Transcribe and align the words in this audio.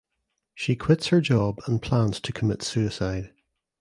She 0.55 0.75
quits 0.75 1.09
her 1.09 1.21
job 1.21 1.59
and 1.67 1.79
plans 1.79 2.19
to 2.21 2.33
commit 2.33 2.63
suicide. 2.63 3.31